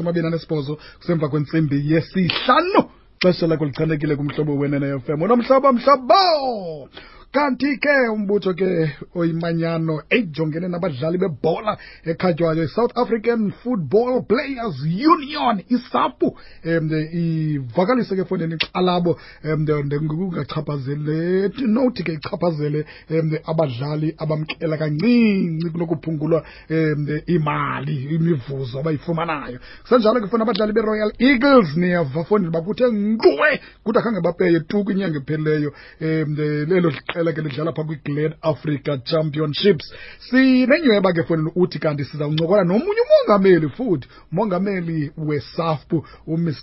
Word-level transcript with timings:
amabini 0.00 0.26
anesibhozo 0.26 0.78
kusemva 0.98 1.28
kwentsimbi 1.28 1.92
yesihlanu. 1.92 2.90
Xesha 3.22 3.46
lakho 3.46 3.64
lichanekile 3.64 4.16
kumhlobo 4.16 4.56
wenene 4.56 4.98
FM 4.98 5.22
mhlaba 5.36 5.72
mhlobo 5.72 6.88
kanti 7.34 7.78
ke 7.78 8.08
umbutho 8.14 8.54
ke 8.54 8.94
oyimanyano 9.14 10.02
ejongene 10.10 10.68
nabadlali 10.68 11.18
bebhola 11.18 11.76
ekhatywayo 12.06 12.62
i-south 12.62 12.94
african 12.94 13.50
football 13.50 14.22
players 14.22 14.78
union 14.84 15.58
isapu 15.68 16.38
um 16.64 16.90
ivakalise 17.12 18.14
ke 18.16 18.24
fondeni 18.24 18.56
xalabo 18.56 19.18
um 19.44 19.66
ngokungachaphazele 19.66 21.50
nothi 21.66 22.04
ke 22.04 22.12
ichaphazele 22.12 22.84
um 23.10 23.32
abadlali 23.46 24.14
abamkela 24.18 24.76
kancinci 24.78 25.70
kunokuphungulwa 25.70 26.44
um 26.70 27.08
imali 27.26 28.14
imivuzo 28.14 28.78
abayifumanayo. 28.78 29.58
Kusenjalo 29.82 30.20
ke 30.20 30.28
fona 30.30 30.44
abadlali 30.44 30.72
beroyal 30.72 31.12
eagles 31.18 31.76
niyava 31.76 32.24
fondini 32.24 32.52
bakuthe 32.52 32.86
nkqwe 32.86 33.60
kuthi 33.84 33.98
akhange 33.98 34.20
bapeye 34.20 34.60
tu 34.60 34.86
inyanga 34.90 35.18
ephelileyo 35.18 35.74
um 36.00 36.34
lelo 36.70 36.92
iqela 37.24 37.32
ke 37.32 37.42
lidlala 37.42 37.72
phaa 37.72 37.84
kwi-glen 37.84 38.34
africa 38.42 38.98
championships. 39.04 39.92
Sinenyweba 40.28 41.12
ke 41.12 41.24
fowunini 41.24 41.52
uthi 41.56 41.78
kanti 41.78 42.04
sizawuncokola 42.04 42.64
nomunye 42.64 43.02
umongameli 43.06 43.68
futhi 43.68 44.08
umongameli 44.32 45.12
wesafpu 45.16 46.04
umr. 46.26 46.54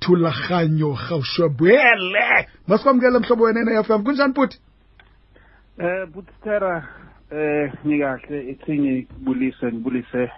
Tularhanyo 0.00 0.94
rhawushwebwele 0.94 2.48
masikwamkele 2.66 3.18
mhlobo 3.18 3.44
wenene-f 3.44 3.90
m 3.90 4.04
kunjani 4.04 4.32
bhuti 4.32 4.58
um 5.78 5.86
eh, 5.86 6.06
butitera 6.08 6.88
um 7.32 7.70
nikahle 7.84 8.50
ithingi 8.50 9.08
bulise 9.18 9.66
ndibulise 9.66 10.30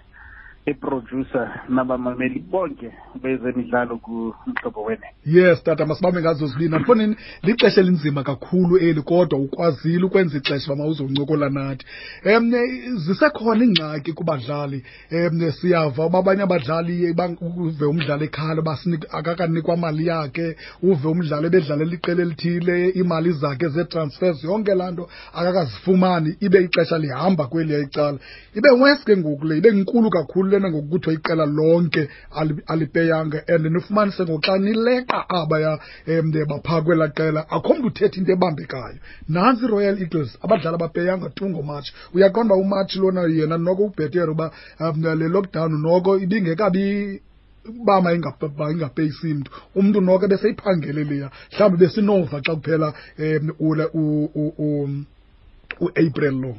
iproducer 0.65 1.61
nabamameli 1.69 2.39
bonke 2.39 2.91
bezemidlalo 3.21 3.97
kumhlobo 3.97 4.83
wene 4.83 5.07
yes 5.25 5.63
tata 5.63 5.85
masibambe 5.85 6.21
ngazo 6.21 6.47
zibini 6.47 6.75
andifoni 6.75 7.15
lixesha 7.43 7.81
elinzima 7.81 8.23
kakhulu 8.23 8.77
eli 8.77 9.01
kodwa 9.01 9.39
ukwazile 9.39 10.03
ukwenza 10.03 10.37
ixesha 10.37 10.73
uba 10.73 10.83
mawuzoncokola 10.83 11.49
nathi. 11.49 11.85
Um 12.25 12.51
zisekhona 12.97 13.63
ingxaki 13.63 14.13
kubadlali. 14.13 14.83
Um 15.11 15.51
siyava 15.51 16.05
uba 16.05 16.19
abanye 16.19 16.43
abadlali 16.43 17.15
uve 17.41 17.85
umdlali 17.85 18.25
ekhala 18.25 18.61
uba 18.61 18.77
akakanikwa 19.11 19.77
mali 19.77 20.07
yakhe 20.07 20.55
uve 20.83 21.07
umdlali 21.07 21.47
ebedlalela 21.47 21.93
iqela 21.93 22.21
elithile 22.21 22.89
iimali 22.89 23.31
zakhe 23.31 23.67
zee-transfers 23.67 24.43
yonke 24.43 24.75
laa 24.75 24.91
nto 24.91 25.09
akakazifumani. 25.33 26.35
Ibe 26.39 26.63
ixesha 26.63 26.97
lihamba 26.97 27.47
kweliya 27.47 27.79
icala. 27.79 28.17
Ibe 28.55 28.69
wes 28.69 29.03
ke 29.03 29.17
ngoku 29.17 29.45
le 29.45 29.57
ibe 29.57 29.71
nkulu 29.71 30.09
kakhulu 30.09 30.48
lena 30.51 30.69
ngokuthiwa 30.71 31.13
iqela 31.13 31.45
lonke 31.45 32.09
alipeyanga 32.67 33.43
and 33.47 33.65
nifumanise 33.73 34.23
ngoxa 34.23 34.57
nileqa 34.57 35.29
abaya 35.29 35.79
um 36.07 36.31
baphaa 36.31 36.81
kwelaa 36.81 37.07
qela 37.17 37.41
akho 37.49 37.73
mntu 37.73 37.87
uthetha 37.87 38.17
into 38.19 38.31
ebambekayo 38.31 38.99
nantsi 39.29 39.65
i-royal 39.65 39.97
eagles 40.01 40.37
abadlali 40.43 40.75
abapeyanga 40.75 41.29
tu 41.29 41.49
ngomatshi 41.49 41.93
uyaqonda 42.13 42.55
uba 42.55 42.63
umatshi 42.65 42.99
lona 42.99 43.21
yena 43.21 43.57
noko 43.57 43.83
ubhetere 43.83 44.31
uba 44.31 44.51
um 44.79 45.03
le 45.19 45.27
lockdown 45.35 45.71
noko 45.81 46.17
ibingekabi 46.17 47.21
bama 47.85 48.11
mayingapeyisi 48.57 49.33
mntu 49.33 49.51
umntu 49.75 50.01
noko 50.01 50.27
beseyiphangele 50.27 51.03
leya 51.03 51.29
mhlawumbi 51.51 51.77
besinova 51.81 52.41
xa 52.45 52.55
kuphela 52.55 52.93
um 53.19 55.05
uapril 55.79 56.35
lo 56.41 56.55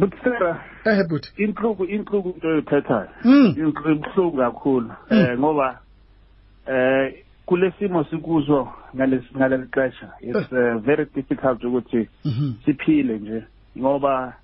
Butstera 0.00 0.60
ehe 0.84 1.04
buthi 1.04 1.28
inhluku 1.44 1.84
inhluku 1.84 2.28
into 2.34 2.48
oyithethayo. 2.48 3.08
Mm. 3.24 3.54
inhluku 3.56 4.36
kakhulu. 4.36 4.90
Eh 5.10 5.38
ngoba 5.38 5.78
eh 6.66 7.24
kulesimo 7.46 8.04
sikuzo 8.04 8.68
ngalesi 8.96 9.28
xesha 9.74 10.08
it's 10.20 10.52
uh, 10.52 10.78
very 10.78 11.04
difficult 11.14 11.64
ukuthi 11.64 12.08
Mhm. 12.24 12.52
siphile 12.64 13.18
nje 13.18 13.42
ngoba 13.78 14.34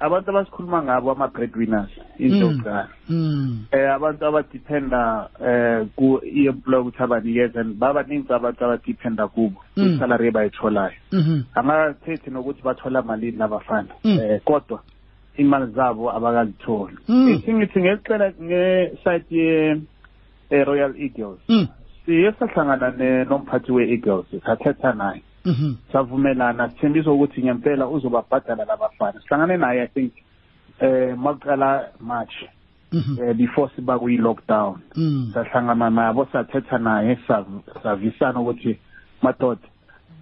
abantu 0.00 0.30
abasikhuluma 0.30 0.82
ngabo 0.82 1.10
ama 1.12 1.28
breadwinners 1.28 1.90
into 2.18 2.36
Mm. 2.36 2.42
yokuqala 2.42 2.88
Mm. 3.10 3.64
eh 3.72 3.94
abantu 3.94 4.26
abadependa 4.26 5.28
eh 5.46 5.86
ku 5.96 6.20
employer 6.24 6.80
ukuthi 6.80 7.02
abanikeze 7.02 7.62
babaningi 7.78 8.32
abantu 8.32 8.64
abadependa 8.64 9.28
kubo 9.28 9.60
Mm. 9.76 9.86
isalary 9.96 10.28
abayitholayo 10.28 10.98
Mhm. 11.12 11.42
angathethi 11.54 12.30
nokuthi 12.30 12.62
bathola 12.62 13.02
malini 13.02 13.36
labafana 13.38 13.94
Mm. 14.04 14.18
eh 14.20 14.40
kodwa 14.44 14.80
imali 15.36 15.72
zabo 15.72 16.10
abakazitholi 16.12 16.96
ithi 17.32 17.52
ngithi 17.54 17.80
ngecela 17.80 18.32
ngesite 18.42 19.30
ye 19.30 19.80
eh, 20.50 20.66
Royal 20.66 20.94
Eagles 20.98 21.40
siye 22.04 22.32
sahlangana 22.32 23.24
nomphathi 23.24 23.72
we-Eagles 23.72 24.26
sathetha 24.44 24.92
naye 24.92 25.22
Mhm. 25.44 25.74
savumelana 25.92 26.68
sithembisa 26.70 27.10
ukuthi 27.10 27.42
ngempela 27.42 27.88
uzobabhadala 27.88 28.64
labafana 28.64 29.20
sihlangane 29.20 29.56
naye 29.56 29.82
i 29.82 29.86
think 29.88 30.12
eh 30.82 31.14
makuqala 31.18 31.88
March 32.00 32.34
Mhm. 32.92 33.18
eh, 33.22 33.34
before 33.36 33.70
siba 33.76 33.98
kuyi-lockdown 33.98 34.76
Mm. 34.96 35.30
sahlangana 35.34 35.90
nabo 35.90 36.26
sathetha 36.32 36.78
naye 36.78 37.18
sav- 37.28 37.62
savisana 37.82 38.40
ukuthi 38.40 38.78
madoda 39.22 39.60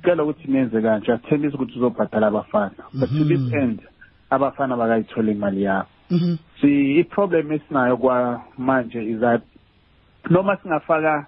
cela 0.04 0.22
ukuthi 0.24 0.48
nenze 0.50 0.80
kanje 0.82 1.12
asithembisa 1.12 1.54
ukuthi 1.56 1.78
uzobhadala 1.78 2.26
abafana 2.26 2.84
but 2.94 3.08
to 3.10 3.24
this 3.24 3.40
Mhm. 3.40 3.54
end 3.62 3.80
abafana 4.30 4.76
bakayithole 4.76 5.32
imali 5.32 5.62
yabo 5.62 5.88
Mhm. 6.10 6.36
si 6.60 7.00
i-problem 7.00 7.52
esinayo 7.52 7.96
kwamanje 7.96 9.02
is 9.02 9.20
that 9.20 9.42
noma 10.30 10.56
singafaka 10.62 11.26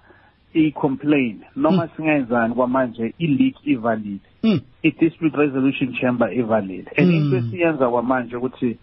i-complain 0.53 1.41
noma 1.55 1.87
singenzani 1.95 2.53
kwamanje 2.55 3.13
i-league 3.19 3.59
ivalid 3.65 4.19
Mm. 4.43 4.59
i-dispute 4.83 5.35
resolution 5.37 5.93
chamber 5.93 6.31
ivalid 6.33 6.87
and 6.97 7.07
Mm. 7.09 7.15
into 7.15 7.37
esiyenza 7.37 7.89
kwamanje 7.89 8.35
ukuthi 8.35 8.77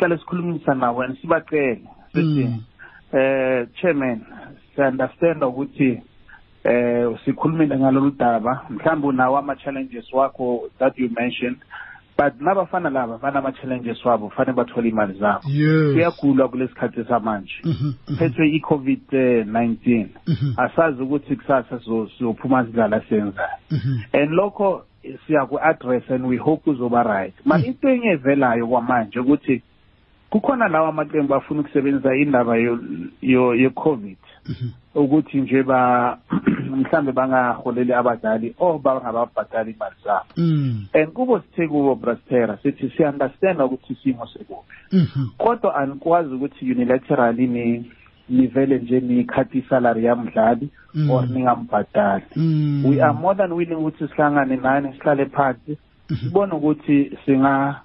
sihlale 0.00 0.18
sikhulumisa 0.18 0.74
nabo 0.74 1.02
and 1.02 1.16
sibacele 1.20 1.80
sithi 2.12 2.44
Mm. 2.44 2.60
eh 3.12 3.66
chairman 3.80 4.20
siunderstand 4.76 5.42
ukuthi 5.44 6.02
eh 6.64 7.08
sikhulumile 7.24 7.78
ngalolu 7.78 8.10
daba 8.10 8.62
mhlawumbe 8.70 9.06
unawo 9.06 9.38
ama-challenges 9.38 10.12
wakho 10.12 10.70
that 10.78 10.98
you 10.98 11.10
mentioned 11.20 11.56
but 12.18 12.40
nabafana 12.40 12.90
laba 12.90 13.18
banama-challenges 13.18 14.04
wabo 14.04 14.28
kufanele 14.28 14.56
bathole 14.56 14.88
imali 14.88 15.18
zabo 15.18 15.40
yes 15.48 15.92
kuyagulwa 15.94 16.48
kulesi 16.48 16.74
khathi 16.74 17.04
samanje 17.04 17.52
Mhm. 17.64 17.92
Mhm. 18.08 18.16
phethwe 18.16 18.48
i-covid-19 18.48 20.06
Mhm. 20.26 20.52
asazi 20.56 21.02
ukuthi 21.02 21.36
kusasa 21.36 21.76
sizo- 21.78 22.08
sizophuma 22.18 22.64
sidlala 22.66 23.00
senzayo 23.08 23.48
Mhm. 23.70 23.98
and 24.12 24.30
lokho 24.32 24.84
siyaku-address 25.26 26.10
and 26.10 26.26
we 26.26 26.36
hope 26.36 26.62
kuzoba 26.64 27.02
right 27.02 27.34
manje 27.44 27.66
into 27.66 27.88
enye 27.88 28.08
evelayo 28.10 28.66
kwamanje 28.66 29.20
ukuthi 29.20 29.62
kukhona 30.30 30.68
lawa 30.68 30.88
amaqembu 30.88 31.34
afuna 31.34 31.60
ukusebenzisa 31.60 32.14
indaba 32.16 32.56
ye-covid 33.22 34.16
Mhm. 34.48 34.68
ukuthi 34.94 35.40
nje 35.40 35.62
ba 35.62 36.18
mhlambe 36.76 37.12
bangaholeli 37.12 37.92
abadlali 37.92 38.54
or 38.58 38.78
bangababhadali 38.78 39.70
imali 39.70 39.94
zabo 40.04 40.24
Mm. 40.36 40.86
and 40.94 41.12
kubo 41.12 41.40
sithe 41.40 41.68
kubo 41.68 41.94
brastera 41.94 42.56
sithi 42.62 42.90
siunderstand 42.96 43.60
ukuthi 43.60 43.92
isimo 43.92 44.26
sekuphi 44.26 44.72
Mhm. 44.92 45.26
kodwa 45.38 45.74
anikwazi 45.76 46.34
ukuthi 46.34 46.72
unilaterally 46.72 47.46
ni 47.46 47.90
nivele 48.28 48.78
nje 48.78 49.00
nikhathi 49.00 49.58
isalary 49.58 50.04
yamdlali 50.04 50.68
Mm. 50.94 51.10
or 51.10 51.26
ningambhadali 51.28 52.24
Mm. 52.36 52.84
we 52.86 53.02
are 53.02 53.12
more 53.12 53.34
than 53.36 53.52
willing 53.52 53.74
ukuthi 53.74 54.08
sihlangane 54.08 54.56
nani 54.56 54.92
sihlale 54.92 55.26
phansi 55.26 55.78
Mhm. 56.10 56.16
sibone 56.16 56.52
ukuthi 56.52 57.12
singa 57.26 57.80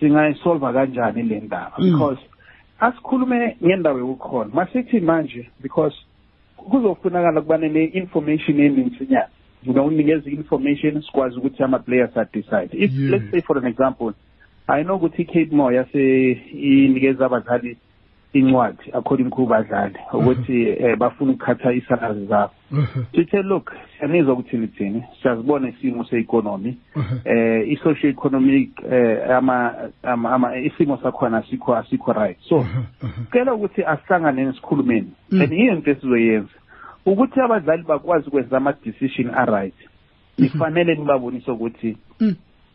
singayisolva 0.00 0.72
kanjani 0.72 1.22
le 1.22 1.40
ndaba 1.40 1.72
Mm. 1.78 1.90
because 1.92 2.20
asikhulume 2.80 3.56
ngendawo 3.64 3.98
yokukhona 3.98 4.50
masithi 4.54 5.00
manje 5.00 5.50
because 5.62 5.96
kuzofunakala 6.56 7.40
kuba 7.40 7.58
ne-information 7.58 8.60
eninsinyana 8.60 9.28
ngawunikeza 9.68 10.30
i-information 10.30 11.02
sikwazi 11.02 11.36
ukuthi 11.38 11.62
ama-players 11.62 12.16
adecide 12.16 12.68
if 12.72 12.92
Yes. 12.92 13.10
let's 13.10 13.30
say 13.30 13.40
for 13.40 13.58
an 13.58 13.66
example 13.66 14.12
i 14.66 14.82
know 14.84 14.96
ukuthi 14.96 15.22
i-cape 15.22 15.56
more 15.56 15.76
yase 15.76 16.32
inikeza 16.52 17.26
abadlali 17.26 17.76
incwadi 18.32 18.90
according 18.92 19.30
kubadlali 19.30 19.94
ukuthi 20.12 20.62
eh, 20.68 20.96
bafuna 20.98 21.30
ukukhatha 21.32 21.72
isalary 21.72 22.26
zabo 22.26 22.52
Mhm. 22.70 23.04
sithe 23.14 23.42
look 23.42 23.72
siyanizwa 23.98 24.32
ukuthi 24.34 24.56
nithini 24.56 25.02
siyazibona 25.22 25.68
isimo 25.68 26.04
se-economy 26.04 26.76
Mhm. 26.96 27.16
eh 27.24 27.68
i-socio 27.72 28.10
economic 28.10 28.70
eh 28.92 29.36
ama 29.36 29.74
ama, 30.02 30.32
ama 30.32 30.56
isimo 30.58 30.96
sakhona 31.02 31.38
asikho 31.38 31.76
asikho 31.76 32.12
right 32.12 32.38
so 32.48 32.58
Mhm. 32.58 32.82
Mhm. 33.02 33.24
cela 33.32 33.54
ukuthi 33.54 33.84
asihlangane 33.84 34.52
sikhulumeni 34.52 35.10
Mm. 35.30 35.40
and 35.40 35.52
yiyo 35.52 35.72
into 35.74 35.90
esizoyenza 35.90 36.48
ukuthi 37.06 37.40
abadlali 37.40 37.82
bakwazi 37.82 38.28
ukwenza 38.28 38.56
ama-decision 38.56 39.30
a-right 39.34 39.74
nifanele 40.38 40.94
nibabonise 40.94 41.50
ukuthi 41.50 41.96
Mm. 42.20 42.34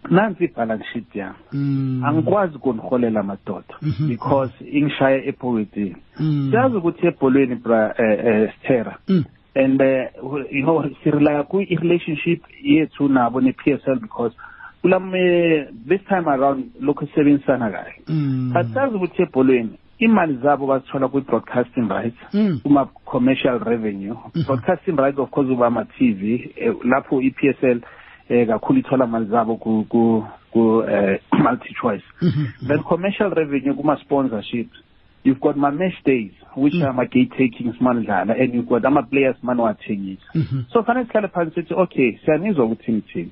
Nansi 0.09 0.43
i-balance 0.45 0.85
sheet 0.93 1.15
yami 1.15 1.35
Mm. 1.53 2.03
angikwazi 2.05 2.55
ukuniholela 2.55 3.23
madoda 3.23 3.75
Mhm. 3.81 4.07
because 4.07 4.53
ingishaya 4.71 5.23
epowetini 5.25 5.95
Mm. 6.19 6.47
siyazi 6.51 6.75
ukuthi 6.77 7.07
ebholweni 7.07 7.55
bra 7.55 7.93
eh, 7.97 8.19
eh, 8.25 8.51
stera 8.59 8.97
Mm. 9.07 9.23
and 9.55 9.81
uh, 9.81 10.41
you 10.51 10.63
know 10.63 10.85
sirelaya 11.03 11.43
kwi-relationship 11.43 12.41
yethu 12.63 13.07
nabo 13.09 13.41
ne-PSL 13.41 13.99
because 13.99 14.35
kulame 14.81 15.65
this 15.87 16.01
time 16.07 16.27
around 16.27 16.65
lokhu 16.81 17.07
sisebenzisana 17.07 17.69
kahle 17.71 17.93
Mm. 18.07 18.51
but 18.53 18.73
sazi 18.73 18.95
ukuthi 18.95 19.21
ebholweni 19.21 19.69
imali 19.99 20.33
zabo 20.43 20.67
bazithola 20.67 21.07
kwi-broadcasting 21.07 21.89
rights 21.89 22.17
Mm. 22.33 22.59
kuma-commercial 22.63 23.59
revenue 23.59 24.15
broadcasting 24.47 24.97
rights 24.97 25.19
of 25.19 25.29
course 25.29 25.49
kuba 25.49 25.67
ama-tv 25.67 26.51
eh, 26.55 26.73
lapho 26.83 27.21
i-PSL 27.21 27.81
eh 28.29 28.47
kakhulu 28.47 28.79
ithola 28.79 29.07
mali 29.07 29.25
zabo 29.25 29.55
ku 29.57 29.85
ku 29.89 30.23
ku 30.51 30.83
eh, 30.83 31.19
multi 31.43 31.73
choice 31.81 32.03
Mhm. 32.21 32.67
then 32.67 32.83
commercial 32.83 33.29
revenue 33.29 33.73
kuma 33.73 33.97
sponsorships 33.97 34.77
you've 35.23 35.39
got 35.41 35.57
my 35.57 35.69
match 35.71 36.03
days 36.05 36.31
which 36.55 36.75
are 36.81 36.93
my 36.93 37.05
gate 37.05 37.31
takings 37.37 37.75
manidlala 37.81 38.33
and 38.39 38.53
you've 38.53 38.69
got 38.69 38.85
ama 38.85 39.03
players 39.03 39.35
manowathengisa 39.43 40.29
Mhm. 40.35 40.65
so 40.73 40.83
fanele 40.83 41.05
sihlale 41.05 41.27
phansi 41.27 41.55
sithi 41.55 41.73
okay 41.73 42.17
siyanizwa 42.25 42.65
ukuthi 42.65 42.91
nithini 42.91 43.31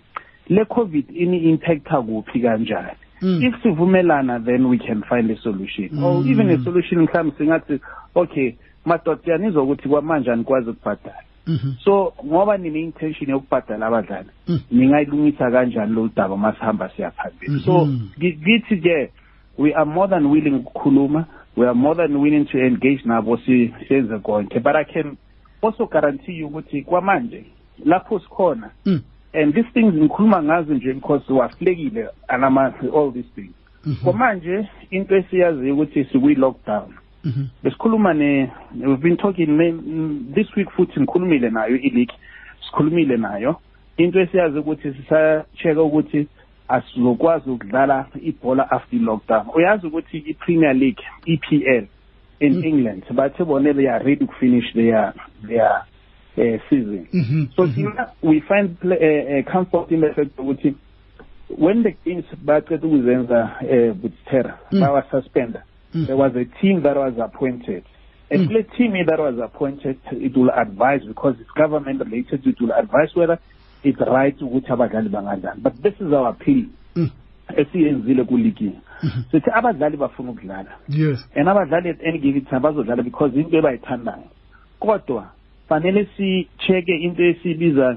le 0.50 0.66
covid 0.66 1.06
ini 1.16 1.38
impacta 1.38 2.02
kuphi 2.02 2.40
kanjani 2.42 2.98
Mm. 3.22 3.44
if 3.44 3.56
sivumelana 3.64 4.40
then 4.46 4.66
we 4.66 4.78
can 4.78 5.02
find 5.04 5.32
a 5.32 5.36
solution 5.38 6.04
or 6.04 6.22
Mm. 6.24 6.32
even 6.32 6.50
a 6.50 6.58
solution 6.64 7.02
mhlawumbe 7.02 7.38
singathi 7.38 7.80
okay 8.16 8.56
madoda 8.86 9.22
siyanizwa 9.24 9.64
ukuthi 9.64 9.90
kwamanje 9.90 10.32
anikwazi 10.32 10.70
ukubhadala 10.70 11.24
Mhm. 11.48 11.74
so 11.84 12.14
ngoba 12.26 12.58
nine-intention 12.58 13.30
yokubhadala 13.30 13.88
abadlali 13.88 14.30
Mm. 14.48 14.60
ningayilungisa 14.72 15.52
kanjani 15.52 15.94
lo 15.94 16.10
daba 16.16 16.38
masihamba 16.38 16.90
siya 16.90 17.12
phambili 17.12 17.60
so 17.60 17.86
Mhm. 17.86 18.00
ngi- 18.20 18.38
ngithi 18.42 18.78
ke 18.78 19.10
we 19.58 19.74
are 19.74 19.86
more 19.86 20.08
than 20.10 20.26
willing 20.26 20.56
ukukhuluma 20.56 21.26
we 21.58 21.66
are 21.68 21.76
more 21.76 21.96
than 21.96 22.16
willing 22.16 22.46
to 22.46 22.58
engage 22.60 23.02
nabo 23.06 23.38
senze 23.88 24.20
konke 24.20 24.60
but 24.60 24.76
i 24.76 24.84
can 24.86 25.18
also 25.62 25.86
guarantee 25.86 26.38
you 26.38 26.48
ukuthi 26.48 26.82
kwamanje 26.82 27.46
lapho 27.86 28.20
sikhona 28.20 28.70
Mm. 28.86 29.02
and 29.34 29.54
these 29.54 29.70
things 29.74 29.94
ngikhuluma 29.94 30.44
ngazo 30.44 30.74
nje 30.74 30.94
because 30.94 31.34
wahlekile 31.34 32.08
all 32.94 33.12
these 33.14 33.30
things 33.36 33.54
Mhm. 33.86 33.96
kwamanje 34.04 34.68
into 34.92 35.16
esiyaziyo 35.16 35.74
ukuthi 35.74 36.04
sikwi-lockdown. 36.06 36.94
Besikhuluma 37.64 38.14
ne 38.14 38.50
we've 38.86 39.02
been 39.02 39.18
talking 39.18 39.48
ne, 39.58 39.72
mm, 39.72 40.34
this 40.36 40.56
week 40.56 40.70
futhi 40.72 41.00
ngikhulumile 41.00 41.50
nayo 41.50 41.76
i-league 41.76 42.14
sikhulumile 42.66 43.18
nayo 43.18 43.56
into 43.98 44.20
esiyazi 44.20 44.58
ukuthi 44.60 44.94
sisacheka 44.94 45.82
ukuthi 45.84 46.28
asizokwazi 46.68 47.50
ukudlala 47.50 48.06
ibhola 48.22 48.72
after 48.72 49.00
i-lockdown 49.00 49.46
uyazi 49.56 49.88
ukuthi 49.88 50.18
i-premier 50.18 50.74
league 50.76 51.04
EPL 51.26 51.86
in 52.40 52.54
Mm. 52.54 52.64
england 52.64 53.04
bathe 53.14 53.44
bona 53.44 53.74
they 53.74 53.90
are 53.90 54.04
ready 54.06 54.26
to 54.26 54.34
finish 54.40 54.74
their 54.74 55.14
their 55.48 55.84
uh, 56.38 56.62
season 56.70 57.08
Mhm. 57.14 57.48
so 57.56 57.64
Mhm. 57.64 57.74
thina 57.76 58.08
we 58.24 58.42
find 58.42 58.70
pla- 58.80 58.98
uh, 58.98 59.40
uh, 59.40 59.52
comfort 59.54 59.92
in 59.92 60.02
the 60.02 60.14
fact 60.14 60.40
ukuthi 60.40 60.76
when 61.58 61.84
the 61.84 61.96
games 62.06 62.26
baqeda 62.46 62.88
ukuzenza 62.88 63.52
uh, 63.62 64.04
with 64.04 64.14
terror 64.26 64.58
Mm. 64.72 64.80
bawa-suspenda 64.80 65.64
Mm. 65.96 66.06
there 66.08 66.18
was 66.18 66.36
a 66.36 66.46
team 66.62 66.82
that 66.82 66.98
was 66.98 67.14
appointed 67.20 67.84
and 68.32 68.50
Mm. 68.50 68.78
team 68.78 68.94
that 69.06 69.20
was 69.20 69.38
appointed 69.40 69.98
it 70.12 70.36
will 70.38 70.50
advise 70.50 71.06
because 71.08 71.36
it's 71.42 71.52
government 71.56 72.02
related 72.02 72.48
it 72.48 72.62
will 72.62 72.72
advise 72.74 73.16
whether 73.16 73.38
it's 73.84 74.00
right 74.00 74.42
ukuthi 74.42 74.68
bangadlali 75.12 75.62
but 75.62 75.74
this 75.84 75.94
is 76.02 76.14
our 76.14 76.30
appeal 76.30 76.66
Mm. 76.96 77.10
esiyenzile 77.58 78.24
kuligi 78.24 78.72
Mhm. 79.04 79.24
sithi 79.32 79.50
abadlali 79.54 79.98
bafuna 79.98 80.32
ukudlala 80.32 80.72
Yes. 80.90 81.28
and 81.36 81.50
abadlali 81.50 81.90
at 81.90 82.02
any 82.04 82.20
given 82.20 82.46
time 82.46 82.60
bazodlala 82.62 83.04
because 83.04 83.40
into 83.40 83.58
ebayithandayo 83.58 84.24
kodwa 84.80 85.28
fanele 85.70 86.08
si-check-e 86.18 86.96
into 86.96 87.24
esiyibiza 87.24 87.96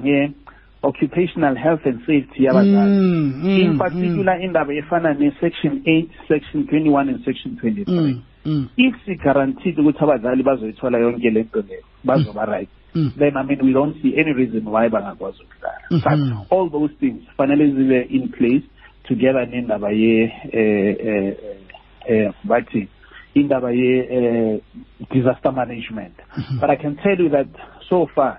nge-occupational 0.87 1.57
health 1.57 1.87
and 1.87 2.01
safety 2.07 2.45
yabadlali 2.45 2.91
Mm. 2.91 3.43
Mm. 3.45 3.59
in 3.61 3.79
particular 3.79 4.41
indaba 4.43 4.73
efana 4.75 5.15
ne-section 5.15 5.83
8 5.85 6.09
section 6.29 6.67
21 6.67 7.09
and 7.09 7.25
section 7.25 7.57
23 7.57 7.85
Mm. 7.87 8.23
Mm. 8.47 8.69
if 8.77 8.95
si-guaranteed 9.07 9.79
ukuthi 9.79 10.05
abadlali 10.05 10.43
bazoyithola 10.43 10.99
yonke 10.99 11.31
le 11.31 11.43
nto 11.43 11.61
leyo 11.69 11.83
bazoba 12.05 12.45
right 12.47 12.69
Mm. 12.95 13.13
then 13.19 13.37
i 13.37 13.43
mean 13.45 13.61
we 13.63 13.73
don't 13.73 13.97
see 14.03 14.15
any 14.21 14.33
reason 14.33 14.65
why 14.69 14.89
bangakwazi 14.89 15.43
ukudlala 15.43 15.81
Mhm. 15.91 16.01
but 16.05 16.53
all 16.53 16.71
those 16.71 16.95
things 17.01 17.21
fanele 17.37 17.71
zibe 17.71 18.01
in 18.11 18.29
place 18.29 18.65
together 19.09 19.47
nendaba 19.49 19.91
ye 19.91 20.33
eh 20.53 20.97
eh 21.07 21.37
eh 22.09 22.33
bathi 22.45 22.89
indaba 23.35 23.71
ye 23.73 23.99
eh, 24.11 24.61
disaster 25.13 25.53
management 25.53 26.15
Mhm. 26.39 26.61
but 26.61 26.71
i 26.71 26.77
can 26.77 26.97
tell 26.97 27.21
you 27.21 27.29
that 27.29 27.47
so 27.89 28.07
far 28.07 28.39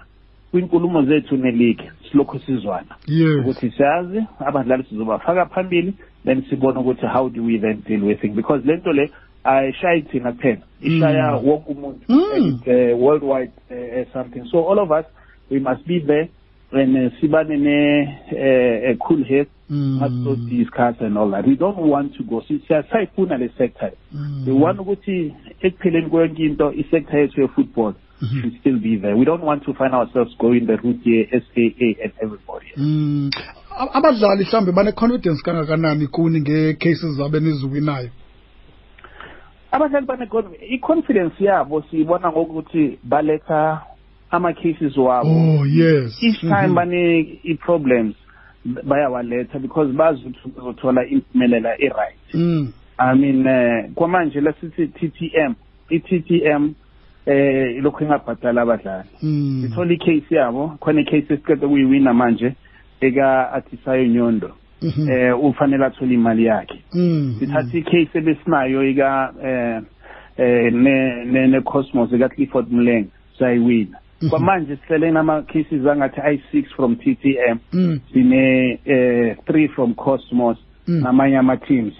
kwinkulumo 0.51 1.01
zethu 1.05 1.37
neleague 1.37 1.91
silokhu 2.11 2.39
sizwana. 2.39 2.95
Ukuthi 3.39 3.71
siyazi 3.71 4.23
abadlali 4.39 4.83
sizobafaka 4.83 5.45
phambili 5.45 5.93
then 6.25 6.43
sibone 6.49 6.79
ukuthi 6.79 7.05
how 7.07 7.29
do 7.29 7.43
we 7.43 7.57
then 7.59 7.81
deal 7.87 8.03
with 8.03 8.23
it 8.23 8.33
because 8.35 8.65
lento 8.67 8.93
le 8.93 9.09
ayishayi 9.43 10.01
thina 10.01 10.31
kuphela. 10.31 10.61
Ishaya 10.81 11.31
Mm. 11.31 11.47
wonke 11.47 11.71
umuntu. 11.71 11.99
Mm. 12.09 12.31
And 12.35 12.67
uh, 12.67 12.97
worldwide 12.97 13.51
uh, 13.71 14.13
something. 14.13 14.45
So 14.51 14.57
all 14.67 14.79
of 14.79 14.91
us 14.91 15.05
we 15.51 15.59
must 15.59 15.85
be 15.87 15.99
there 15.99 16.29
and 16.71 16.97
uh, 16.97 17.11
sibane 17.21 17.57
ne 17.57 18.03
uh, 18.31 18.91
a 18.91 18.95
cool 19.07 19.23
head 19.23 19.47
Mm. 19.69 20.23
to 20.23 20.35
discuss 20.49 20.95
and 21.01 21.17
all 21.17 21.29
that. 21.31 21.45
We 21.45 21.55
don't 21.55 21.77
want 21.77 22.15
to 22.15 22.23
go. 22.23 22.41
Si- 22.47 22.59
siyasayifuna 22.67 23.37
le 23.37 23.49
sector. 23.57 23.91
We 24.45 24.53
want 24.53 24.79
ukuthi 24.79 25.33
ekupheleni 25.61 26.09
kwenke 26.09 26.43
into 26.45 26.71
i-sector 26.71 27.19
yethu 27.19 27.41
ye-football 27.41 27.93
Mhm. 28.21 28.41
should 28.41 28.59
still 28.59 28.79
be 28.79 28.97
there 28.97 29.15
we 29.15 29.25
don't 29.25 29.43
want 29.43 29.63
to 29.65 29.73
find 29.73 29.93
ourselves 29.93 30.37
going 30.37 30.61
the 30.65 30.75
route 30.77 31.01
ye-SAA 31.05 32.03
and 32.03 32.11
everybody 32.21 32.65
Mm. 32.77 33.29
Ab- 33.79 33.89
abadlali 33.93 34.43
mhlambe 34.45 34.71
bane 34.71 34.91
confidence 34.91 35.41
kangakanani 35.43 36.07
kuni 36.07 36.39
ngecases 36.41 37.17
zabe 37.17 37.39
niziwinayo 37.39 38.09
abadlali 39.71 40.05
bane 40.05 40.27
i-confidence 40.69 41.43
yabo 41.43 41.81
siyibona 41.81 42.31
ngokuthi 42.31 42.99
baletha 43.03 43.81
ama-cases 44.31 44.97
wabo 44.97 45.29
oh 45.29 45.65
yes 45.65 46.23
each 46.23 46.39
time 46.39 46.67
Mhm. 46.67 46.75
bane 46.75 47.19
i-problems 47.43 48.15
bayawaletha 48.83 49.59
because 49.59 49.93
bazi 49.93 50.21
ukuthi 50.25 50.49
bazothola 50.55 51.05
impumelela 51.07 51.75
e-right 51.81 52.33
Mm. 52.33 52.73
i 52.97 53.15
mean 53.17 53.47
uh, 53.47 53.93
kwamanje 53.93 54.41
lasithi 54.41 54.87
TTM 54.87 55.53
i-TTM 55.89 56.73
eh 57.27 57.75
ilokhu 57.77 58.03
ingabhadala 58.03 58.61
abadlali 58.61 59.09
Mm. 59.23 59.61
sithola 59.63 59.93
i-case 59.93 60.35
yabo 60.35 60.67
khona 60.79 61.01
i-case 61.01 61.33
esiqede 61.33 61.67
kuyiwina 61.67 62.13
manje 62.13 62.53
eka 63.01 63.51
Atisayo 63.53 64.07
Nyondo 64.07 64.51
Mhm. 64.81 65.09
eh 65.11 65.43
ufanele 65.43 65.85
athole 65.85 66.13
imali 66.13 66.45
yakhe 66.45 66.79
Mm. 66.93 67.35
sithatha 67.39 67.77
i-case 67.77 68.17
ebesinayo 68.17 68.89
ika 68.89 69.33
eh 69.43 69.81
eh 70.37 70.73
ne 70.73 71.25
ne, 71.25 71.47
ne 71.47 71.61
Cosmos 71.61 72.11
ika 72.13 72.29
Clifford 72.29 72.71
Mleng 72.71 73.05
sayiwina 73.39 73.97
Mhm. 74.21 74.29
kwamanje 74.29 74.75
sihlele 74.75 75.11
nama 75.11 75.41
cases 75.41 75.85
angathi 75.87 76.21
i6 76.21 76.65
from 76.75 76.95
TTM 76.95 77.57
Mm. 77.73 77.99
sine 78.13 78.79
eh 78.85 79.35
3 79.47 79.67
from 79.67 79.93
Cosmos 79.93 80.57
Mm. 80.87 81.01
namanye 81.03 81.37
ama 81.37 81.57
teams 81.57 81.93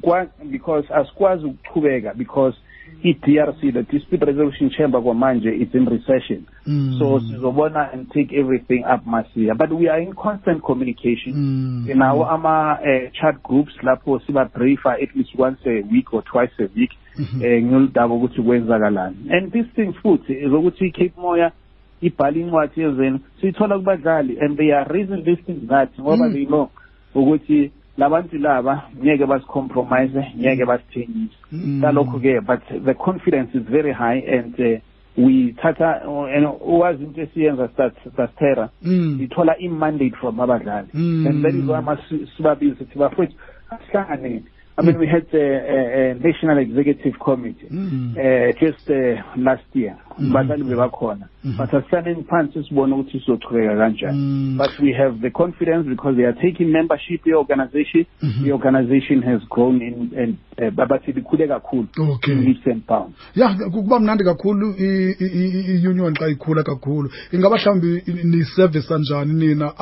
kwa 0.00 0.26
because 0.50 0.94
asikwazi 0.94 1.46
ukuchubeka 1.46 2.14
because 2.14 2.56
i-DRC 3.04 3.72
the 3.72 3.82
dispute 3.82 4.22
resolution 4.26 4.70
chamber 4.70 5.02
kwamanje 5.02 5.50
it's 5.50 5.74
in 5.74 5.86
recession 5.86 6.44
Mm. 6.66 6.98
so 6.98 7.20
sizobona 7.20 7.92
and 7.92 8.08
take 8.12 8.32
everything 8.40 8.84
up 8.94 9.06
masiya 9.06 9.54
but 9.54 9.70
we 9.72 9.88
are 9.88 10.02
in 10.02 10.12
constant 10.14 10.62
communication 10.62 11.32
Mm. 11.34 11.88
nawo 11.98 12.26
ama 12.30 12.78
uh, 12.80 13.12
chat 13.12 13.42
groups 13.42 13.72
lapho 13.82 14.20
siba 14.20 14.44
briefer 14.44 14.92
at 14.92 15.16
least 15.16 15.30
once 15.38 15.58
a 15.66 15.82
week 15.92 16.12
or 16.14 16.22
twice 16.24 16.52
a 16.58 16.68
week 16.76 16.90
Mhm. 17.18 17.44
eh 17.44 17.62
ngiludaba 17.64 18.14
ukuthi 18.14 18.42
kwenzakalani 18.42 19.16
and 19.30 19.52
these 19.52 19.68
things 19.74 19.94
futhi 19.96 20.32
izokuthi 20.32 20.86
iCape 20.86 21.12
Moya 21.20 21.52
ibhala 22.00 22.36
incwadi 22.38 22.80
yezenu 22.80 23.18
sithola 23.40 23.78
kubadlali 23.78 24.38
and 24.40 24.56
they 24.56 24.74
are 24.74 24.84
raising 24.92 25.22
these 25.24 25.42
things 25.42 25.68
that 25.68 25.88
ngoba 26.00 26.26
Mm. 26.28 26.32
they 26.32 26.46
know 26.46 26.68
ukuthi 27.14 27.70
labantu 27.98 28.38
laba 28.38 28.82
ngeke 29.02 29.26
basicompromise 29.26 30.32
ngeke 30.38 30.64
basithengise 30.64 31.36
Mm. 31.52 31.80
kalokho 31.80 32.18
ke 32.20 32.40
but 32.40 32.60
the 32.84 32.94
confidence 32.94 33.54
is 33.54 33.62
very 33.68 33.92
high 33.92 34.18
and 34.36 34.54
uh, 34.60 34.80
we 35.16 35.52
thatha 35.62 36.00
uh, 36.08 36.24
and 36.36 36.46
uwazi 36.60 37.04
into 37.04 37.20
esiyenza 37.20 37.68
stastera 38.12 38.68
Mm. 38.82 39.18
sithola 39.20 39.58
i-mandate 39.58 40.16
from 40.20 40.40
abadlali 40.40 40.88
Mm. 40.94 41.26
and 41.26 41.42
that 41.44 41.54
is 41.54 41.64
why 41.68 41.80
masibabiza 41.80 42.76
sithi 42.76 42.98
bafowethu 42.98 43.34
asihlanganeni 43.70 44.44
I 44.82 44.84
mean, 44.86 44.98
we 44.98 45.06
had 45.06 45.26
a, 45.32 45.38
a, 45.38 46.10
a 46.10 46.14
national 46.14 46.58
executive 46.58 47.14
committee 47.20 47.68
Mm. 47.70 48.16
uh, 48.16 48.52
just 48.60 48.90
uh, 48.90 49.22
last 49.36 49.64
year. 49.74 49.96
Mhm. 50.18 50.32
Badlali 50.32 50.64
bebakhona. 50.64 51.28
But 51.44 51.70
asisaneni 51.74 52.22
phansi 52.24 52.64
sibone 52.68 52.94
ukuthi 52.94 53.20
sizochubeka 53.20 53.76
kanjani. 53.76 54.18
Mm. 54.18 54.56
But 54.58 54.78
we 54.80 54.92
have 54.92 55.20
the 55.20 55.30
confidence 55.30 55.88
because 55.88 56.16
they 56.16 56.24
are 56.24 56.32
taking 56.42 56.70
membership 56.72 57.24
the 57.24 57.34
organization. 57.34 58.04
Mhm. 58.22 58.44
The 58.44 58.52
organization 58.52 59.22
has 59.22 59.40
grown 59.48 59.80
in, 59.82 60.10
and 60.16 60.36
babathi 60.76 61.12
likhule 61.12 61.48
kakhulu 61.48 61.88
leaps 62.26 62.66
and 62.66 62.86
bounds. 62.86 63.16
ya 63.36 63.54
kuba 63.72 64.00
mnandi 64.00 64.24
kakhulu 64.24 64.74
i-union 64.78 66.14
xa 66.14 66.28
ikhula 66.28 66.62
kakhulu 66.62 67.10
ingaba 67.32 67.56
mhlawumbi 67.56 68.02
niservice 68.24 68.94
njani 68.98 69.32
nina 69.32 69.72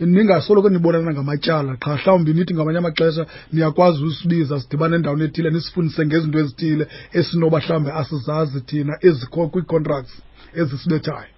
ningasoloko 0.00 0.68
nibonana 0.68 1.12
ngamatyala 1.12 1.76
qha 1.76 1.94
mhlawumbi 1.94 2.34
nithi 2.34 2.54
ngamanye 2.54 2.78
amaxesha 2.78 3.26
niyakwazi 3.52 4.04
usibiza 4.42 4.60
sidibane 4.60 4.96
endaweni 4.96 5.24
ethile 5.24 5.50
nisifundise 5.50 6.06
ngezinto 6.06 6.38
ezithile 6.38 6.86
esinoba 7.12 7.58
mhlawumbi 7.58 7.90
asizazi 7.90 8.60
thina 8.60 8.94
ezikho 9.00 9.48
kwii-contracts 9.48 10.22
ezisibethayo. 10.54 11.32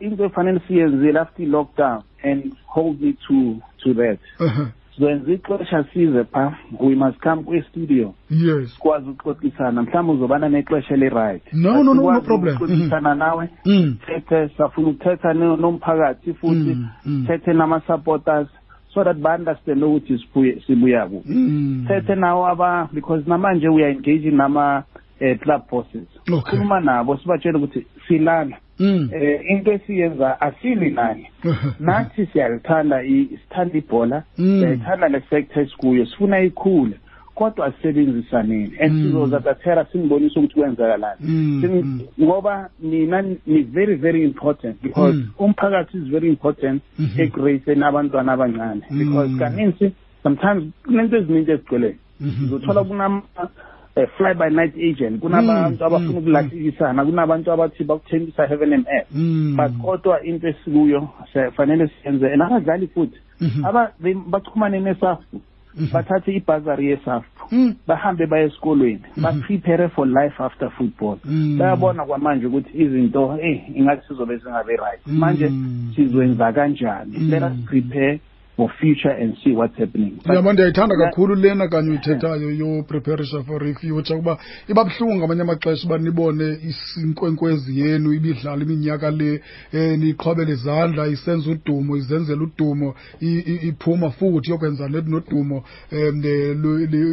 Into 0.00 0.24
efanele 0.24 0.60
siyenzile 0.68 1.20
after 1.20 1.42
i-lockdown 1.46 2.02
and 2.22 2.54
hold 2.66 3.00
me 3.00 3.12
to 3.26 3.56
to 3.82 3.94
that. 3.94 4.18
Sizoyenza 4.94 5.32
ixesha 5.32 5.84
size 5.94 6.26
we 6.80 6.94
must 6.94 7.18
come 7.20 7.42
kwi-studio. 7.42 8.14
Yes. 8.30 8.74
Sikwazi 8.74 9.08
ukuxoxisana 9.08 10.10
uzobana 10.12 10.48
nexesha 10.48 10.96
No, 11.52 11.82
no, 11.82 11.94
no, 11.94 12.12
no 12.12 12.20
problem. 12.20 12.56
ukuxoxisana 12.56 13.14
nawe. 13.14 13.48
Mm. 13.64 13.96
thethe 14.06 14.48
safuna 14.56 14.88
ukuthetha 14.88 15.32
nomphakathi 15.32 16.34
futhi. 16.34 16.74
Mm, 16.74 16.88
mm. 17.06 17.26
thethe 17.26 17.52
nama-supporters 17.52 18.48
so 18.94 19.04
that 19.04 19.16
ba-understand 19.16 19.82
ukuthi 19.84 20.18
sibuye- 20.18 20.60
sibuya 20.66 21.06
kuphi 21.06 21.28
Mm. 21.32 21.84
thethe 21.88 22.14
nawo 22.14 22.46
aba 22.46 22.88
because 22.92 23.24
namanje 23.30 23.68
we 23.68 23.82
are 23.84 23.92
engaging 23.92 24.36
nama 24.36 24.84
uh, 25.20 25.38
club 25.38 25.62
bosses 25.70 26.08
Okay. 26.32 26.40
khuluma 26.58 26.80
nabo 26.80 27.16
sibatshele 27.16 27.58
ukuthi 27.58 27.86
silana 28.08 28.56
Mm. 28.78 29.10
eh 29.12 29.40
into 29.50 29.72
esiyenza 29.72 30.40
asili 30.40 30.90
nani 30.90 31.26
Ehe. 31.44 31.54
nathi 31.80 32.26
siyalithanda 32.26 33.02
i- 33.02 33.28
sithanda 33.42 33.78
ibhola 33.78 34.22
Mm. 34.38 34.58
siyayithanda 34.60 35.08
le 35.08 35.20
sector 35.30 35.62
esikuyo 35.62 36.06
sifuna 36.06 36.40
ikhule 36.40 36.96
kodwa 37.34 37.66
asisebenzisaneni 37.66 38.72
and 38.80 38.92
Mm. 38.92 39.02
sizoza 39.02 39.38
dathera 39.40 39.84
sinibonise 39.92 40.38
ukuthi 40.38 40.54
kwenzakalani 40.54 41.20
Mm, 41.20 41.60
Sin- 41.64 41.84
mm. 41.84 42.00
ngoba 42.20 42.68
nina 42.80 43.22
ni 43.22 43.62
very 43.62 43.94
very 43.94 44.24
important 44.24 44.82
because 44.82 45.16
Mm. 45.16 45.28
umphakathi 45.38 45.96
is 45.98 46.04
very 46.04 46.28
important 46.28 46.82
Mhm. 46.98 47.20
ekureyiseni 47.20 47.84
abantwana 47.84 48.32
abancane 48.32 48.82
Mm. 48.90 48.98
because 48.98 49.38
kaninzi 49.38 49.92
sometimes 50.22 50.64
kunento 50.84 51.16
eziningi 51.16 51.50
ezigcwele 51.50 51.96
Mhm. 52.20 52.44
uzothola 52.44 52.84
kunama 52.84 53.22
eh, 53.96 54.08
fly 54.16 54.34
by 54.34 54.50
night 54.50 54.74
agent 54.76 55.20
kunabantu 55.20 55.78
Mm, 55.80 55.86
abafuna 55.86 56.10
mm, 56.12 56.16
ukulahlekisana 56.18 57.04
kunabantu 57.04 57.52
abathi 57.52 57.84
bakuthembisa 57.84 58.46
heaven 58.46 58.72
and 58.72 58.86
earth 58.88 59.08
Mm. 59.14 59.56
but 59.56 59.72
kodwa 59.84 60.22
into 60.24 60.48
esikuyo 60.48 61.08
fanele 61.56 61.90
siyenze 62.02 62.32
and 62.32 62.42
abadlali 62.42 62.86
futhi 62.86 63.18
Mhm. 63.40 63.64
aba 63.64 63.92
they- 64.02 64.30
bachumane 64.30 64.80
nesafu 64.80 65.22
Mhm. 65.32 65.42
Bathathe 65.92 66.32
ibhazari 66.36 66.86
yesafu 66.86 67.28
Mm. 67.52 67.74
bahambe 67.86 68.26
baye 68.26 68.44
esikolweni 68.46 69.00
Mhm. 69.16 69.22
baprepare 69.22 69.88
for 69.88 70.06
life 70.06 70.42
after 70.42 70.70
football 70.70 71.16
Mm. 71.24 71.58
bayabona 71.58 72.04
kwamanje 72.04 72.46
ukuthi 72.46 72.82
izinto 72.82 73.38
eh 73.42 73.60
ingathi 73.76 74.08
sizobe 74.08 74.36
zingabe 74.36 74.72
right 74.76 75.06
Mm. 75.06 75.18
manje 75.18 75.50
sizwenza 75.96 76.52
kanjani 76.52 77.18
let 77.18 77.42
us 77.42 77.52
prepare 77.66 78.20
for 78.56 78.68
future 78.80 79.10
and 79.22 79.34
see 79.42 79.52
what's 79.52 79.76
happening. 79.78 80.10
But- 80.26 80.34
yabo 80.36 80.52
ndiyayithanda 80.52 80.96
Na- 80.96 81.04
kakhulu 81.04 81.34
lena 81.34 81.68
kanye 81.68 81.90
uyithethayo 81.90 82.50
yopreparisha 82.50 83.42
for 83.42 83.68
ifuture 83.68 84.16
kuba 84.18 84.38
iba 84.68 84.84
buhlungu 84.84 85.16
ngamanye 85.16 85.42
amaxesha 85.42 85.86
uba 85.86 85.98
nibone 85.98 86.58
inkwenkwezi 87.02 87.80
yenu 87.80 88.12
ibidlala 88.12 88.62
iminyaka 88.62 89.10
le 89.10 89.40
um 89.72 89.96
niyiqhobele 90.00 90.52
izandla 90.52 91.06
isenza 91.08 91.50
udumo 91.50 91.96
izenzela 91.96 92.42
udumo 92.42 92.94
i- 93.20 93.44
i- 93.52 93.68
iphuma 93.68 94.10
futhi 94.10 94.50
yokwenza 94.50 94.88
net 94.88 95.06
nodumo 95.08 95.64
um 95.92 96.22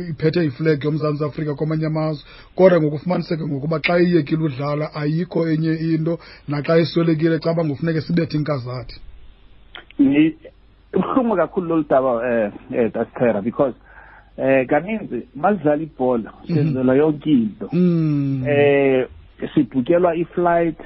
iphethe 0.09 0.45
ifleg 0.45 0.83
yomzantsi 0.83 1.23
afrika 1.23 1.55
kwamanye 1.55 1.85
amazwe. 1.85 2.23
Kodwa 2.55 2.81
ngokufumaniseke 2.81 3.43
ngokuba 3.47 3.79
xa 3.79 3.99
iyekile 3.99 4.43
udlala 4.43 4.93
ayikho 4.95 5.47
enye 5.49 5.73
into 5.73 6.19
naxa 6.47 6.77
iswelekile 6.77 7.39
xa 7.39 7.53
bangofuneke 7.53 8.01
sibethe 8.01 8.37
inkazathi 8.37 8.99
Ni- 10.93 10.99
ibuhlungu 10.99 11.35
kakhulu 11.35 11.67
lolu 11.67 11.85
daba 11.89 12.21
eh 12.29 12.51
eh 12.73 12.91
dasithera 12.93 13.41
because 13.41 13.75
eh 14.37 14.65
kaninzi 14.67 15.27
malidlala 15.35 15.83
ibhola 15.83 16.33
senzelwa 16.47 16.95
yonke 16.95 17.31
into 17.31 17.69
Mm. 17.73 18.43
eh 18.47 19.07
sibhukelwa 19.53 20.15
i-flight 20.15 20.77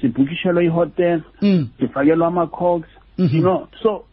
sibhukishelwa 0.00 0.62
i-hotel 0.62 1.20
Mm. 1.42 1.68
sifakelwa 1.78 2.28
ama-cogs 2.28 2.88
Mhm. 3.18 3.36
you 3.36 3.42
know 3.42 3.66
so 3.82 4.04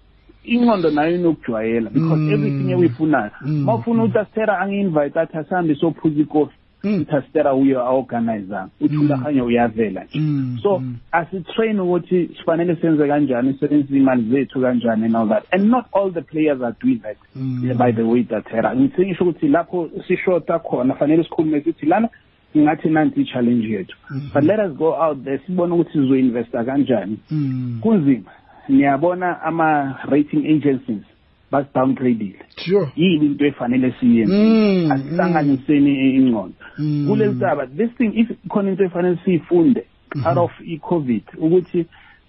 ingqondo 0.44 0.92
nayo 0.92 1.16
inokujwayela 1.16 1.90
because 1.90 2.22
Mm. 2.22 2.34
everything 2.34 2.72
ewifunayo 2.72 3.32
Mm. 3.42 3.64
uma 3.64 3.76
ufuna 3.76 4.04
ukuthi 4.04 4.18
asitera 4.18 4.60
angi-invite 4.60 5.20
athi 5.20 5.38
asihambe 5.38 5.76
sophuza 5.76 6.22
ikofi 6.22 6.56
Mm. 6.84 7.02
uthi 7.02 7.16
asitera 7.16 7.54
uyo 7.54 7.82
aorganizanga 7.82 8.70
uthi 8.82 8.96
Mm. 8.96 9.06
ulahanye 9.06 9.42
uyavela 9.42 10.04
nje 10.04 10.20
Mm. 10.20 10.60
so 10.64 10.80
Mm. 10.80 10.96
asitrain 11.12 11.80
ukuthi 11.80 12.30
sifanele 12.38 12.76
senze 12.76 13.08
kanjani 13.08 13.54
sisebenzise 13.54 13.98
imali 13.98 14.24
zethu 14.30 14.62
kanjani 14.62 15.06
and 15.06 15.16
all 15.16 15.28
that 15.30 15.44
and 15.52 15.70
not 15.70 15.86
all 15.94 16.12
the 16.14 16.22
players 16.22 16.62
are 16.62 16.76
doing 16.84 17.00
that 17.00 17.18
Mm. 17.36 17.62
yeah, 17.66 17.78
by 17.78 17.92
the 17.92 18.04
way 18.04 18.24
datera 18.24 18.76
ngithi 18.76 19.06
ngisho 19.06 19.24
ukuthi 19.24 19.48
lapho 19.48 19.90
sishota 20.08 20.60
khona 20.60 20.94
fanele 20.96 21.24
sikhulume 21.24 21.62
sithi 21.62 21.86
lana 21.86 22.10
ngathi 22.58 22.90
nanti 22.90 23.22
i-challenge 23.22 23.68
yethu 23.68 23.98
Mhm. 24.10 24.30
but 24.34 24.44
let 24.44 24.60
us 24.60 24.72
go 24.78 24.94
out 25.04 25.24
there 25.24 25.40
sibone 25.46 25.74
ukuthi 25.74 25.92
sizoinvesta 25.92 26.64
kanjani 26.64 27.18
Mm. 27.32 27.78
kunzima 27.82 28.32
niyabona 28.70 29.42
ama-rating 29.42 30.46
agencies 30.46 31.04
basi-downgradile 31.51 32.39
Sure. 32.58 32.88
yini 32.96 33.25
into 33.25 33.46
efanele 33.46 33.93
siyenze 34.00 34.34
Mm, 34.36 34.91
asihlanganiseni 34.91 36.15
ingqondo 36.15 36.53
Mm. 36.77 37.05
kuleli 37.08 37.36
taba 37.39 37.67
this 37.67 37.89
thing 37.98 38.12
if 38.15 38.29
khona 38.50 38.70
into 38.70 38.84
efanele 38.84 39.17
siyifunde 39.25 39.84
Mhm. 40.15 40.27
out 40.27 40.38
of 40.38 40.51
i-covid 40.65 41.24
ukuthi 41.38 41.86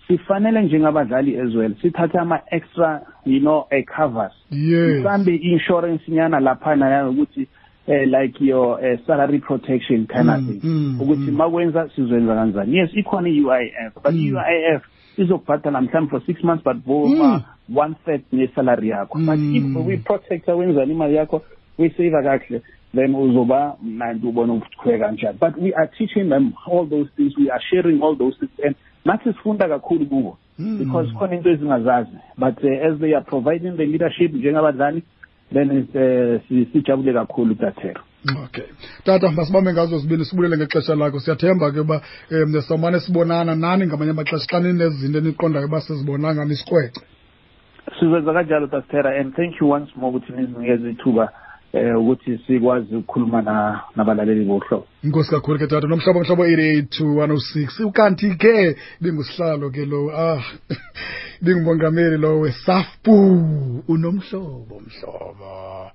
sifanele 0.09 0.63
njengabadlali 0.63 1.37
as 1.41 1.55
well 1.55 1.75
sithathe 1.83 2.19
ama-extra 2.19 3.01
you 3.27 3.41
know 3.41 3.67
eh, 3.71 3.85
covers 3.97 4.33
Yes. 4.51 5.01
mhlambe 5.01 5.35
i-insurance 5.35 6.03
nyana 6.13 6.41
laphana 6.41 6.89
yanokuthi 6.91 7.49
eh, 7.87 8.09
like 8.09 8.45
your 8.45 8.79
uh, 8.81 9.07
salary 9.07 9.39
protection 9.39 10.07
kind 10.07 10.31
of 10.31 10.37
Mm, 10.41 10.47
thing 10.47 10.61
mm, 10.63 11.01
ukuthi 11.01 11.31
mm. 11.31 11.37
makwenza 11.37 11.89
sizwenza 11.97 12.35
kanjani 12.35 12.77
yes 12.77 12.91
ikhona 12.95 13.29
i-uif 13.29 13.95
but 14.05 14.13
Mm. 14.13 14.19
i-uif 14.21 14.83
izokubhadala 15.17 15.81
mhlawumbe 15.81 16.11
for 16.11 16.23
six 16.27 16.45
months 16.45 16.65
but 16.65 16.77
boma 16.87 17.45
one 17.69 17.95
third 18.05 18.23
nesalary 18.33 18.89
yakho. 18.89 19.19
But 19.27 19.39
if 19.39 19.87
we-protecta 19.87 20.55
wenzani 20.55 20.93
imali 20.93 21.15
yakho 21.17 21.43
uyisave 21.79 22.11
kakuhle 22.11 22.63
then 22.95 23.15
uzoba 23.15 23.77
mnandi 23.83 24.27
ubona 24.27 24.53
ukuthi 24.53 24.99
kanjani. 24.99 25.39
But 25.41 25.57
we 25.61 25.73
are 25.75 25.91
teaching 25.99 26.29
them 26.29 26.53
all 26.67 26.87
those 26.87 27.09
things 27.17 27.33
we 27.39 27.51
are 27.51 27.61
sharing 27.71 28.03
all 28.03 28.17
those 28.17 28.37
things 28.39 28.51
and 28.65 28.75
nathi 29.05 29.33
sifunda 29.33 29.69
kakhulu 29.69 30.07
kubo 30.07 30.39
Mm. 30.59 30.79
because 30.79 31.11
khona 31.19 31.35
into 31.35 31.49
ezingazazi. 31.51 32.13
But 32.37 32.63
uh, 32.63 32.87
as 32.93 33.01
they 33.01 33.15
are 33.15 33.25
providing 33.25 33.77
the 33.77 33.87
leadership 33.87 34.33
njengabadlali 34.33 35.03
then 35.53 35.71
uh, 35.71 36.41
si- 36.49 36.67
sijabule 36.73 37.13
kakhulu 37.13 37.55
tathelo 37.55 38.01
okay. 38.45 38.65
Tata 39.05 39.31
masibambe 39.31 39.73
ngazo 39.73 39.99
zibini 39.99 40.25
sibulele 40.25 40.57
ngexesha 40.57 40.95
lakho. 40.95 41.21
Siyathemba 41.21 41.73
ke 41.73 41.81
uba 41.81 42.03
um 42.31 42.61
samane 42.61 43.01
sibonana 43.01 43.55
nani 43.57 43.87
ngamanye 43.87 44.11
amaxesha 44.11 44.47
xa 44.51 44.61
ninezinto 44.61 45.19
eniqondayo 45.19 45.67
uba 45.67 45.81
sizibonanga 45.81 46.45
nisikwece 46.45 47.01
sizwenza 48.01 48.33
kanjalo 48.33 48.67
dathera 48.67 49.21
and 49.21 49.35
thank 49.35 49.61
you 49.61 49.71
once 49.71 49.93
more 49.97 50.09
ukuthi 50.17 50.33
nizinikeze 50.33 50.91
ithuba 50.91 51.33
eh 51.73 51.99
ukuthi 51.99 52.39
sikwazi 52.47 52.97
ukukhuluma 52.97 53.43
na- 53.43 53.81
nabalaleli 53.97 54.45
bohlobo 54.45 54.87
inkosi 55.05 55.31
kakhulu 55.31 55.59
ke 55.59 55.67
tata 55.67 55.87
nomhlaba 55.87 56.21
mhlaba 56.21 56.45
882106 56.47 57.85
ukanti 57.85 58.35
ke 58.37 58.77
ibingusihlalo 59.01 59.71
ke 59.71 59.87
lo 59.87 60.11
ah 60.17 60.43
ibingumongameli 61.43 62.17
lo 62.19 62.41
wesafpu. 62.41 63.15
Unomhlobo 63.89 64.81
mhlobo. 64.87 65.91